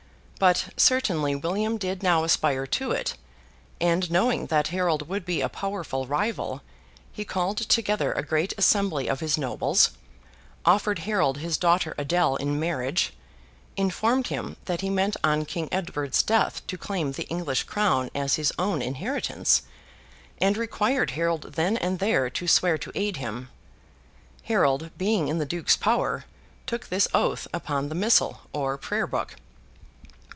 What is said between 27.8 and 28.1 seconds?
the